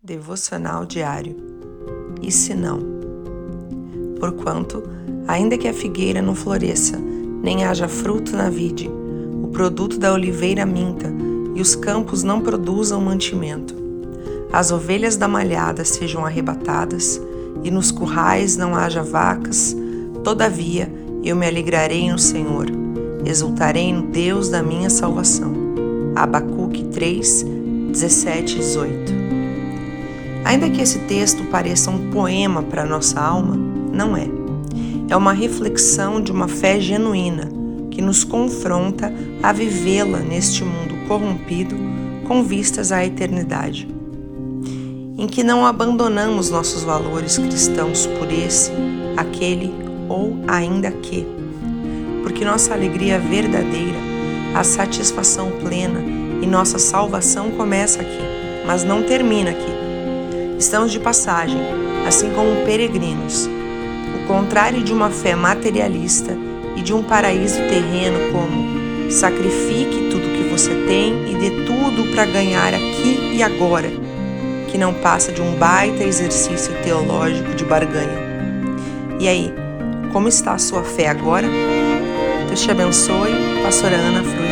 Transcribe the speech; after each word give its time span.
Devocional 0.00 0.86
diário. 0.86 1.34
E 2.22 2.30
se 2.30 2.54
não? 2.54 2.78
Porquanto, 4.20 4.80
ainda 5.26 5.58
que 5.58 5.66
a 5.66 5.74
figueira 5.74 6.22
não 6.22 6.36
floresça, 6.36 6.96
nem 7.42 7.64
haja 7.64 7.88
fruto 7.88 8.36
na 8.36 8.48
vide, 8.48 8.88
o 9.42 9.48
produto 9.48 9.98
da 9.98 10.12
oliveira 10.12 10.64
minta, 10.64 11.12
e 11.52 11.60
os 11.60 11.74
campos 11.74 12.22
não 12.22 12.40
produzam 12.40 13.00
mantimento, 13.00 13.74
as 14.52 14.70
ovelhas 14.70 15.16
da 15.16 15.26
malhada 15.26 15.84
sejam 15.84 16.24
arrebatadas, 16.24 17.20
e 17.64 17.70
nos 17.70 17.90
currais 17.90 18.56
não 18.56 18.76
haja 18.76 19.02
vacas, 19.02 19.76
todavia 20.22 20.88
eu 21.24 21.34
me 21.34 21.44
alegrarei 21.44 22.08
no 22.08 22.20
Senhor, 22.20 22.66
exultarei 23.26 23.92
no 23.92 24.12
Deus 24.12 24.48
da 24.48 24.62
minha 24.62 24.90
salvação. 24.90 25.52
Abacuque 26.14 26.84
3, 26.84 27.44
17 27.90 28.54
e 28.54 28.58
18. 28.60 29.17
Ainda 30.48 30.70
que 30.70 30.80
esse 30.80 31.00
texto 31.00 31.44
pareça 31.44 31.90
um 31.90 32.10
poema 32.10 32.62
para 32.62 32.86
nossa 32.86 33.20
alma, 33.20 33.54
não 33.92 34.16
é. 34.16 34.26
É 35.10 35.14
uma 35.14 35.34
reflexão 35.34 36.22
de 36.22 36.32
uma 36.32 36.48
fé 36.48 36.80
genuína 36.80 37.50
que 37.90 38.00
nos 38.00 38.24
confronta 38.24 39.12
a 39.42 39.52
vivê-la 39.52 40.20
neste 40.20 40.64
mundo 40.64 41.06
corrompido 41.06 41.76
com 42.26 42.42
vistas 42.42 42.90
à 42.92 43.04
eternidade. 43.04 43.86
Em 45.18 45.26
que 45.26 45.44
não 45.44 45.66
abandonamos 45.66 46.48
nossos 46.48 46.82
valores 46.82 47.36
cristãos 47.36 48.06
por 48.06 48.32
esse, 48.32 48.72
aquele 49.18 49.70
ou 50.08 50.34
ainda 50.48 50.90
que. 50.90 51.26
Porque 52.22 52.42
nossa 52.42 52.72
alegria 52.72 53.18
verdadeira, 53.18 53.98
a 54.54 54.64
satisfação 54.64 55.50
plena 55.60 56.00
e 56.40 56.46
nossa 56.46 56.78
salvação 56.78 57.50
começa 57.50 58.00
aqui, 58.00 58.24
mas 58.66 58.82
não 58.82 59.02
termina 59.02 59.50
aqui 59.50 59.87
Estamos 60.58 60.90
de 60.90 60.98
passagem, 60.98 61.60
assim 62.06 62.30
como 62.30 62.64
peregrinos. 62.64 63.48
O 64.16 64.26
contrário 64.26 64.82
de 64.82 64.92
uma 64.92 65.08
fé 65.08 65.36
materialista 65.36 66.36
e 66.74 66.82
de 66.82 66.92
um 66.92 67.02
paraíso 67.02 67.58
terreno 67.68 68.32
como 68.32 69.10
sacrifique 69.10 70.08
tudo 70.10 70.36
que 70.36 70.48
você 70.50 70.70
tem 70.86 71.30
e 71.30 71.36
dê 71.36 71.64
tudo 71.64 72.10
para 72.12 72.26
ganhar 72.26 72.74
aqui 72.74 73.36
e 73.36 73.42
agora, 73.42 73.88
que 74.68 74.76
não 74.76 74.92
passa 74.94 75.30
de 75.30 75.40
um 75.40 75.54
baita 75.54 76.02
exercício 76.02 76.74
teológico 76.82 77.54
de 77.54 77.64
barganha. 77.64 78.18
E 79.20 79.28
aí, 79.28 79.54
como 80.12 80.26
está 80.26 80.54
a 80.54 80.58
sua 80.58 80.82
fé 80.82 81.08
agora? 81.08 81.46
Deus 82.48 82.60
te 82.60 82.70
abençoe, 82.70 83.62
pastora 83.62 83.96
Ana 83.96 84.24
Frutti. 84.24 84.48